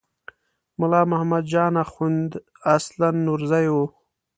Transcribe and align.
ملا 0.79 1.01
محمد 1.11 1.43
جان 1.51 1.73
اخوند 1.83 2.31
اصلاً 2.75 3.09
نورزی 3.25 3.67
و. 3.73 3.75